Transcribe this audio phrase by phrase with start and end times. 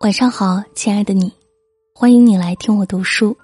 [0.00, 1.30] 晚上好，亲爱的你，
[1.94, 3.36] 欢迎你来听我读书。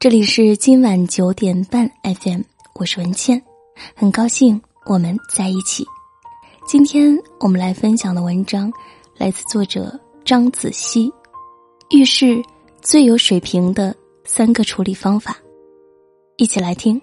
[0.00, 2.40] 这里是今晚九点半 FM，
[2.74, 3.40] 我是文倩，
[3.94, 5.86] 很高兴我们在一起。
[6.66, 8.72] 今天我们来分享的文章
[9.16, 11.08] 来自作者张子熙，
[11.90, 12.42] 遇事
[12.82, 13.94] 最有水平的
[14.24, 15.38] 三个处理方法，
[16.36, 17.00] 一起来听。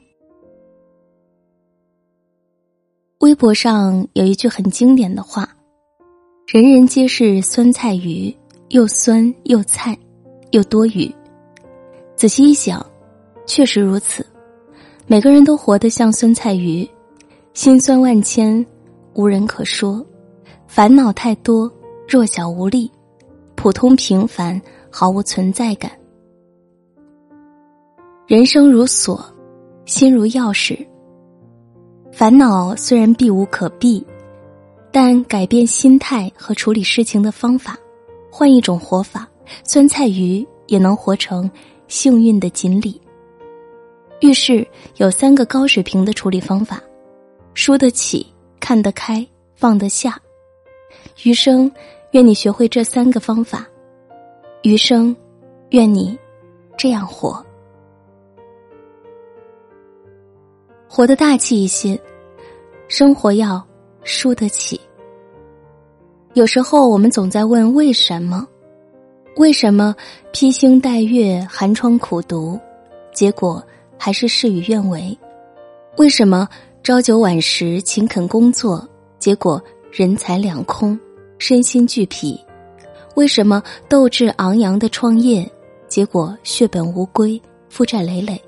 [3.19, 5.47] 微博上有一句很经典的话
[6.47, 8.35] ：“人人皆是酸菜鱼。”
[8.73, 9.95] 又酸又菜，
[10.49, 11.07] 又多余。
[12.15, 12.83] 仔细一想，
[13.45, 14.25] 确实如此。
[15.05, 16.89] 每个人都活得像酸菜鱼，
[17.53, 18.65] 心酸万千，
[19.13, 20.03] 无人可说；
[20.65, 21.71] 烦恼太多，
[22.07, 22.91] 弱小无力，
[23.53, 24.59] 普通平凡，
[24.89, 25.91] 毫无存在感。
[28.25, 29.23] 人生如锁，
[29.85, 30.83] 心如钥匙。
[32.11, 34.03] 烦恼虽然避无可避，
[34.91, 37.77] 但改变心态和处理事情的方法。
[38.35, 39.29] 换一种活法，
[39.63, 41.47] 酸菜鱼也能活成
[41.87, 42.99] 幸运的锦鲤。
[44.21, 46.81] 遇事有三个高水平的处理方法：
[47.53, 48.25] 输得起、
[48.59, 49.23] 看得开、
[49.53, 50.19] 放得下。
[51.21, 51.71] 余生，
[52.13, 53.67] 愿你学会这三个方法。
[54.63, 55.15] 余生，
[55.69, 56.17] 愿你
[56.75, 57.45] 这样活，
[60.89, 62.01] 活得大气一些。
[62.87, 63.63] 生活要
[64.03, 64.81] 输得起。
[66.33, 68.47] 有时候我们总在问为什么，
[69.35, 69.95] 为什么
[70.31, 72.59] 披星戴月、寒窗苦读，
[73.13, 73.63] 结果
[73.99, 75.15] 还是事与愿违？
[75.97, 76.49] 为什么
[76.81, 78.83] 朝九晚十、勤恳工作，
[79.19, 79.61] 结果
[79.91, 80.99] 人财两空、
[81.37, 82.39] 身心俱疲？
[83.13, 85.47] 为什么斗志昂扬的创业，
[85.87, 87.39] 结果血本无归、
[87.69, 88.41] 负债累累？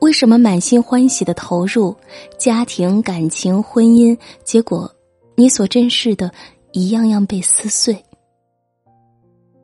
[0.00, 1.94] 为什么满心欢喜的投入
[2.38, 4.90] 家庭、感情、婚姻，结果
[5.34, 6.32] 你所珍视的？
[6.76, 7.96] 一样样被撕碎。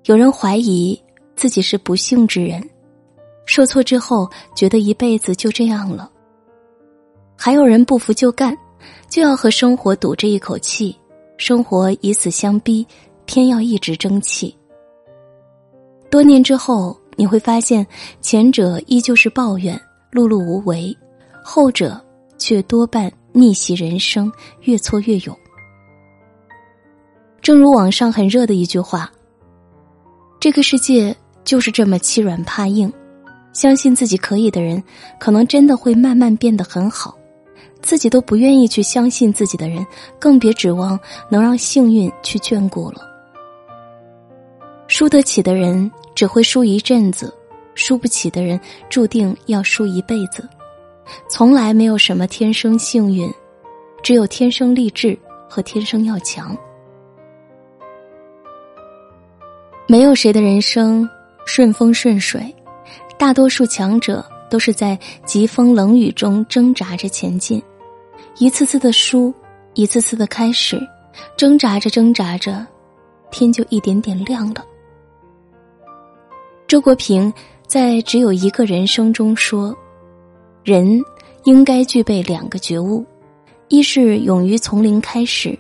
[0.05, 0.99] 有人怀疑
[1.37, 2.67] 自己是不幸之人，
[3.45, 6.11] 受挫之后觉得一辈子就这样了。
[7.37, 8.57] 还有人不服就干，
[9.11, 10.97] 就要和生活赌这一口气，
[11.37, 12.87] 生活以死相逼，
[13.27, 14.57] 偏要一直争气。
[16.11, 17.87] 多年之后，你会发现，
[18.23, 19.79] 前者依旧是抱怨、
[20.11, 20.97] 碌碌无为，
[21.45, 22.03] 后者
[22.39, 25.37] 却多半逆袭人生，越挫越勇。
[27.43, 29.11] 正如网上很热的一句话
[30.39, 32.91] ：“这个世界就是这么欺软怕硬，
[33.53, 34.81] 相信自己可以的人，
[35.19, 37.13] 可能真的会慢慢变得很好；
[37.83, 39.85] 自己都不愿意去相信自己的人，
[40.21, 40.97] 更别指望
[41.29, 43.01] 能让幸运去眷顾了。
[44.87, 47.35] 输得起的人只会输一阵子，
[47.75, 50.49] 输不起的人注定要输一辈子。
[51.29, 53.29] 从来没有什么天生幸运，
[54.01, 56.57] 只有天生丽质和天生要强。”
[59.93, 61.07] 没有谁的人生
[61.45, 62.43] 顺风顺水，
[63.19, 67.63] 大多数强者都是在疾风冷雨中挣扎着前进，
[68.39, 69.35] 一次次的输，
[69.75, 70.81] 一次次的开始，
[71.37, 72.67] 挣扎着挣扎着，
[73.31, 74.65] 天就一点点亮了。
[76.67, 77.31] 周国平
[77.67, 79.77] 在《只有一个人生》中说
[80.65, 81.05] ：“人
[81.45, 83.05] 应该具备两个觉悟，
[83.69, 85.55] 一是勇于从零开始，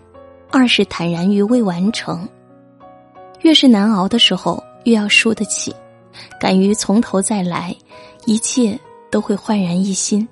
[0.51, 2.27] 二是坦然于未完成。”
[3.43, 5.75] 越是难熬的时候，越要输得起，
[6.41, 7.75] 敢于从头再来，
[8.25, 8.79] 一切
[9.11, 10.27] 都会焕然一新。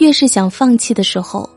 [0.00, 1.48] 越是想放弃的时候，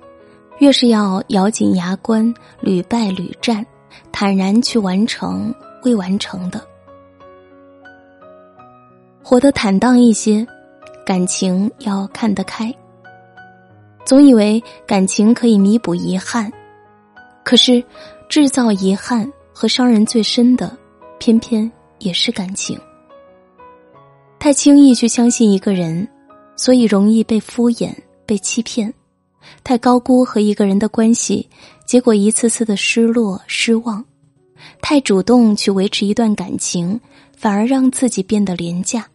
[0.60, 3.66] 越是要咬紧牙关，屡败屡战，
[4.12, 5.54] 坦然去完成
[5.84, 6.66] 未完成的，
[9.24, 10.48] 活得坦荡一些，
[11.06, 12.74] 感情要看得开。
[14.06, 16.50] 总以为感情可以弥补遗憾，
[17.44, 17.84] 可是
[18.30, 19.30] 制造遗憾。
[19.60, 20.78] 和伤人最深的，
[21.18, 22.80] 偏偏也是感情。
[24.38, 26.08] 太轻易去相信一个人，
[26.56, 27.92] 所以容易被敷衍、
[28.24, 28.88] 被欺骗；
[29.64, 31.50] 太高估和一个人的关系，
[31.88, 34.00] 结果一次次的失落、失望；
[34.80, 37.02] 太主动去维持一段感情，
[37.36, 39.08] 反而让自己变得廉价。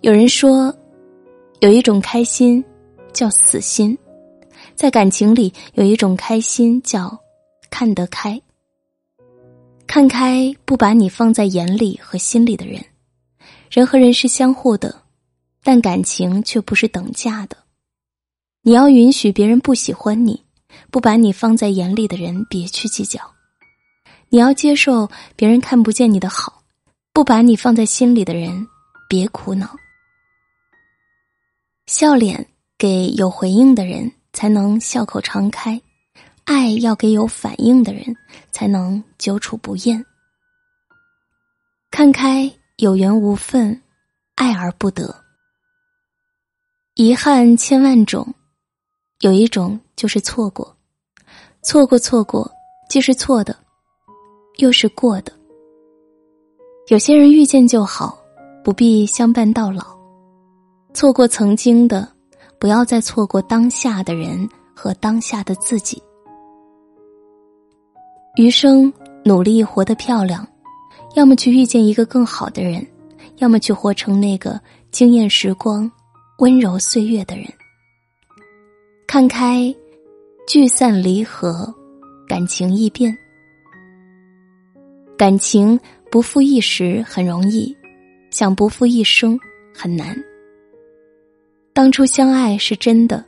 [0.00, 0.74] 有人说，
[1.60, 2.64] 有一种开心，
[3.12, 3.94] 叫死心。
[4.76, 7.18] 在感情里有一种开心，叫
[7.70, 8.40] 看得开。
[9.86, 12.84] 看开不把你放在眼里和心里的人，
[13.70, 15.02] 人和人是相互的，
[15.62, 17.56] 但感情却不是等价的。
[18.60, 20.44] 你要允许别人不喜欢你，
[20.90, 23.18] 不把你放在眼里的人别去计较。
[24.28, 26.62] 你要接受别人看不见你的好，
[27.14, 28.66] 不把你放在心里的人
[29.08, 29.74] 别苦恼。
[31.86, 32.46] 笑脸
[32.76, 34.12] 给有回应的人。
[34.36, 35.80] 才能笑口常开，
[36.44, 38.14] 爱要给有反应的人，
[38.52, 40.04] 才能久处不厌。
[41.90, 43.80] 看开，有缘无分，
[44.34, 45.24] 爱而不得。
[46.96, 48.34] 遗憾千万种，
[49.20, 50.76] 有一种就是错过，
[51.62, 52.52] 错过错过，
[52.90, 53.56] 既是错的，
[54.58, 55.32] 又是过的。
[56.88, 58.22] 有些人遇见就好，
[58.62, 59.96] 不必相伴到老。
[60.92, 62.06] 错过曾经的，
[62.58, 66.02] 不要再错过当下的人和当下的自己。
[68.36, 68.92] 余生
[69.24, 70.46] 努力活得漂亮。
[71.14, 72.86] 要么去遇见一个更好的人，
[73.38, 74.60] 要么去活成那个
[74.90, 75.90] 惊艳时光、
[76.40, 77.46] 温柔岁月的人。
[79.06, 79.74] 看开，
[80.46, 81.74] 聚散离合，
[82.28, 83.16] 感情易变。
[85.16, 85.80] 感情
[86.10, 87.74] 不负一时很容易，
[88.30, 89.40] 想不负一生
[89.74, 90.14] 很难。
[91.76, 93.22] 当初相爱是真的，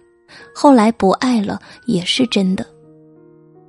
[0.54, 2.66] 后来不爱了也是真的。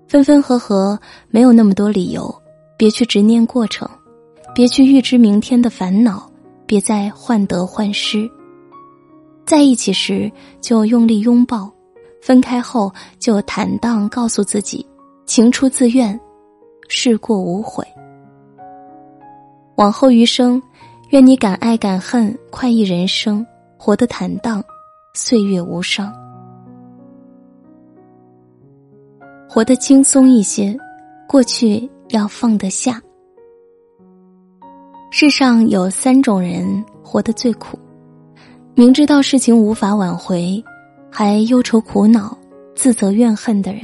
[0.07, 0.97] 分分合合
[1.27, 2.33] 没有那么多理由，
[2.77, 3.85] 别去执念过程。
[4.55, 6.31] 别去预知明天的烦恼，
[6.65, 8.25] 别再患得患失。
[9.45, 10.31] 在一起时
[10.61, 11.69] 就用力拥抱，
[12.21, 12.89] 分开后
[13.19, 14.87] 就坦荡告诉自己：
[15.25, 16.17] 情出自愿，
[16.87, 17.85] 事过无悔。
[19.75, 20.61] 往后余生，
[21.09, 23.45] 愿你敢爱敢恨，快意人生，
[23.81, 24.61] 活得坦荡，
[25.13, 26.13] 岁月无伤，
[29.47, 30.77] 活得轻松一些。
[31.29, 33.01] 过去要放得下。
[35.11, 37.79] 世上有三种人活得最苦：
[38.75, 40.61] 明知道事情无法挽回，
[41.09, 42.37] 还忧愁苦恼、
[42.75, 43.81] 自责怨恨的人；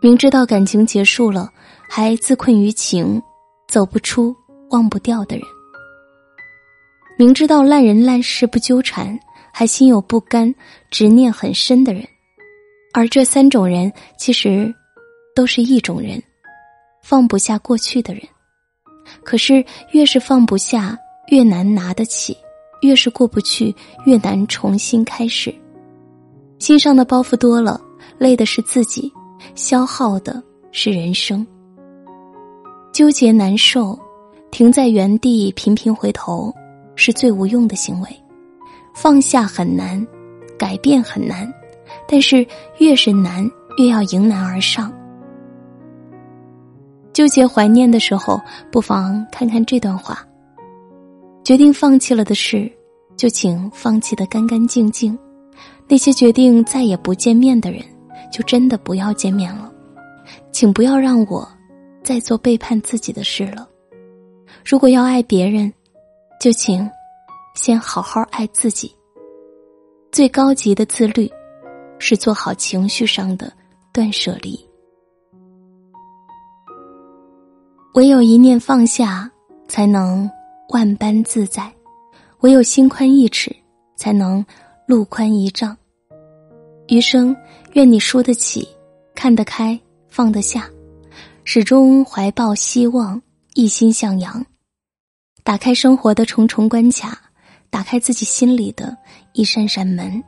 [0.00, 1.48] 明知道感情结束了，
[1.88, 3.22] 还自困于情、
[3.68, 4.34] 走不出、
[4.70, 5.44] 忘不掉的人；
[7.22, 9.16] 明知道烂人烂事不纠缠，
[9.52, 10.52] 还心有不甘、
[10.90, 12.04] 执念很深的人。
[12.92, 14.74] 而这三种人，其实
[15.32, 16.20] 都是一种人，
[17.00, 18.24] 放不下过去的人。
[19.22, 20.98] 可是，越是放不下，
[21.28, 22.34] 越难拿得起；
[22.80, 23.72] 越是过不去，
[24.04, 25.54] 越难重新开始。
[26.58, 27.80] 心上的包袱多了，
[28.18, 29.12] 累的是自己，
[29.54, 30.42] 消耗的
[30.72, 31.46] 是人生。
[32.92, 33.96] 纠结难受，
[34.50, 36.52] 停在原地频频回头，
[36.94, 38.08] 是最无用的行为。
[38.94, 40.06] 放下很难，
[40.58, 41.50] 改变很难，
[42.06, 42.46] 但是
[42.78, 43.48] 越是难，
[43.78, 44.92] 越要迎难而上。
[47.12, 48.40] 纠结怀念的时候，
[48.70, 50.26] 不妨看看这段话。
[51.44, 52.70] 决定放弃了的事，
[53.16, 55.16] 就请放弃的干干净净；
[55.88, 57.82] 那些决定再也不见面的人，
[58.30, 59.72] 就真的不要见面了。
[60.52, 61.46] 请不要让我
[62.02, 63.68] 再做背叛自己的事了。
[64.64, 65.72] 如果要爱别人，
[66.42, 66.90] 就请
[67.54, 68.92] 先好好爱自己。
[70.10, 71.30] 最高级的自律，
[72.00, 73.52] 是做好情绪上的
[73.92, 74.58] 断舍离。
[77.94, 79.30] 唯有一念放下，
[79.68, 80.28] 才能
[80.70, 81.70] 万般自在；
[82.40, 83.54] 唯有心宽一尺，
[83.94, 84.44] 才能
[84.84, 85.76] 路宽一丈。
[86.88, 87.36] 余生，
[87.74, 88.66] 愿你输得起，
[89.14, 89.78] 看得开，
[90.08, 90.68] 放得下，
[91.44, 93.22] 始终怀抱希望，
[93.54, 94.44] 一心向阳。
[95.44, 97.18] 打开生活的重重关卡，
[97.68, 98.96] 打开自己心里的
[99.32, 100.22] 一扇扇门。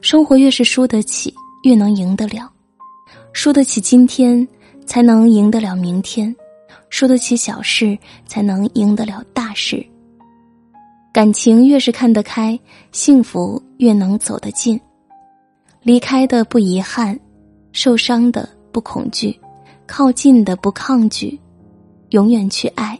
[0.00, 2.50] 生活越是输得起，越能赢得了。
[3.32, 4.46] 输得起今天，
[4.86, 6.34] 才能赢得了明天。
[6.88, 9.84] 输得起小事，才能赢得了大事。
[11.12, 12.58] 感情越是看得开，
[12.92, 14.80] 幸福越能走得近。
[15.82, 17.18] 离开的不遗憾，
[17.72, 19.38] 受伤的不恐惧，
[19.86, 21.38] 靠近的不抗拒，
[22.10, 22.98] 永远去爱，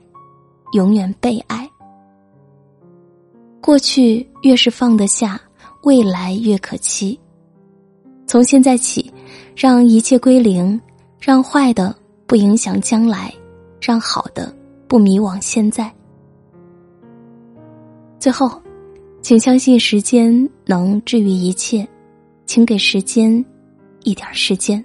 [0.73, 1.69] 永远被爱。
[3.61, 5.41] 过去越是放得下，
[5.83, 7.19] 未来越可期。
[8.27, 9.13] 从现在起，
[9.57, 10.81] 让一切归零，
[11.21, 11.95] 让坏的
[12.27, 13.33] 不影响将来。
[13.81, 14.53] 让好的
[14.89, 15.91] 不迷惘现在。
[18.19, 18.61] 最后，
[19.23, 21.87] 请相信时间能治愈一切，
[22.45, 23.43] 请给时间
[24.03, 24.85] 一点时间。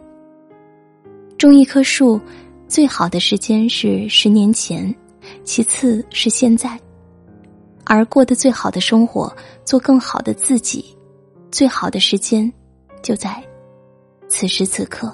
[1.39, 2.21] 种一棵树，
[2.67, 4.93] 最好的时间是十年前，
[5.43, 6.79] 其次是现在，
[7.85, 9.33] 而过得最好的生活，
[9.65, 10.95] 做更好的自己，
[11.51, 12.51] 最好的时间
[13.01, 13.43] 就在
[14.27, 15.13] 此时此刻。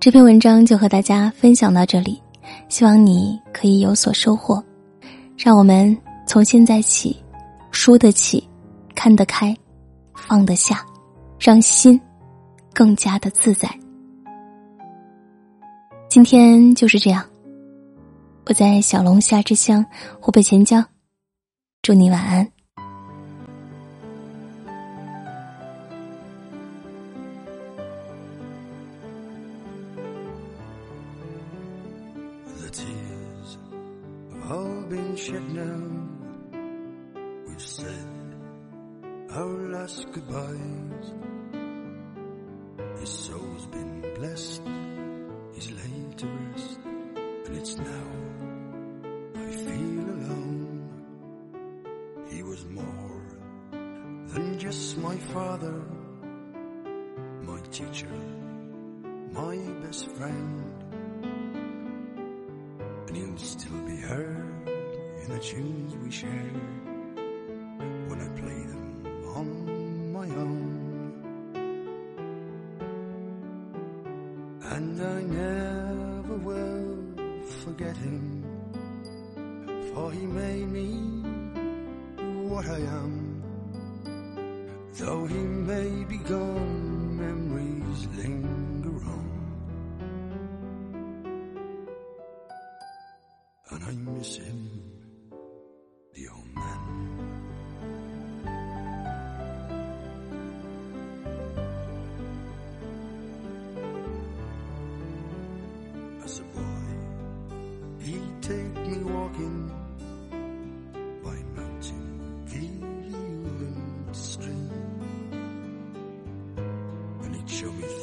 [0.00, 2.20] 这篇文章就和大家分享到这里，
[2.68, 4.62] 希望你可以有所收获。
[5.36, 5.96] 让我们
[6.26, 7.16] 从现在起，
[7.70, 8.48] 输得起，
[8.94, 9.56] 看得开，
[10.14, 10.84] 放得下，
[11.38, 12.00] 让心
[12.72, 13.68] 更加的自在。
[16.12, 17.24] 今天就是这样，
[18.44, 19.82] 我在小龙虾之乡
[20.20, 20.86] 湖北潜江，
[21.80, 22.46] 祝你晚安。
[47.62, 48.08] It's now
[49.36, 50.90] I feel alone.
[52.28, 53.22] He was more
[54.32, 55.80] than just my father,
[57.42, 58.10] my teacher,
[59.30, 60.82] my best friend.
[63.06, 64.68] And he'll still be heard
[65.22, 66.52] in the tunes we share
[68.08, 70.72] when I play them on my own.
[74.64, 75.61] And I never
[77.82, 78.44] forget him,
[79.92, 80.88] for he made me
[82.48, 83.42] what I am.
[84.94, 89.28] Though he may be gone, memories linger on.
[93.70, 94.70] And I miss him,
[96.14, 96.61] the.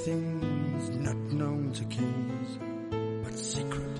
[0.05, 2.57] Things not known to kings,
[3.23, 3.95] but secret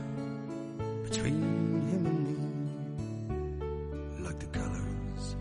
[1.04, 1.42] between
[1.92, 4.24] him and me.
[4.24, 5.36] Like the colors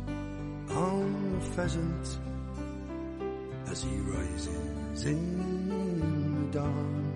[0.71, 2.19] on a pheasant
[3.71, 7.08] as he rises in the dawn.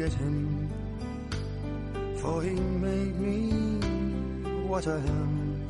[0.00, 0.70] Forget him,
[2.16, 3.50] for he made me
[4.66, 5.60] what I am.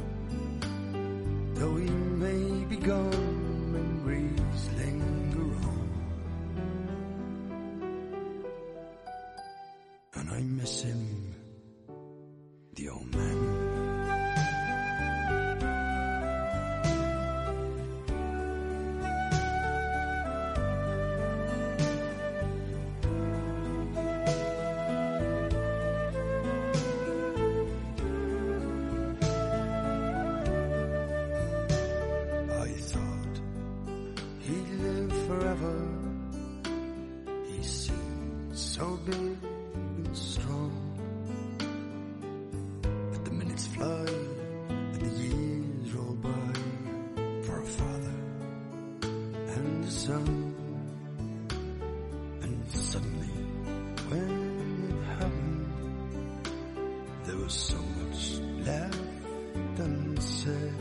[1.55, 3.40] Though he may be gone,
[50.11, 50.51] and.
[52.43, 53.33] And suddenly,
[54.09, 54.31] when
[54.91, 55.67] it happened,
[57.25, 60.75] there was so much left unsaid.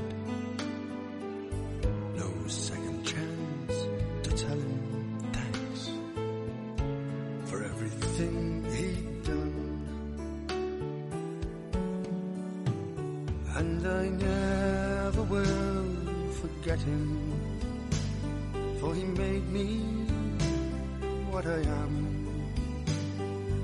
[2.16, 3.76] No second chance
[4.24, 4.80] to tell him
[5.32, 5.90] thanks
[7.46, 9.56] for everything he'd done.
[13.56, 15.86] And I never will
[16.42, 17.49] forget him,
[18.90, 19.68] for he made me
[21.30, 21.96] what I am.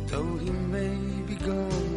[0.07, 1.94] Though he may be gone,